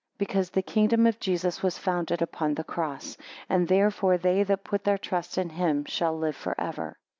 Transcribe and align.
Because 0.17 0.49
the 0.49 0.63
kingdom 0.63 1.05
of 1.05 1.19
Jesus 1.19 1.61
was 1.61 1.77
founded 1.77 2.23
upon 2.23 2.55
the 2.55 2.63
cross; 2.63 3.17
and 3.47 3.67
therefore 3.67 4.17
they 4.17 4.41
that 4.41 4.63
put 4.63 4.83
their 4.83 4.97
trust 4.97 5.37
in 5.37 5.51
him, 5.51 5.85
shall 5.85 6.17
live 6.17 6.35
for 6.35 6.59
ever. 6.59 6.97